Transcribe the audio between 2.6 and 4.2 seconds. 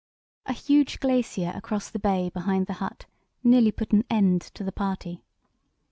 the hut nearly put an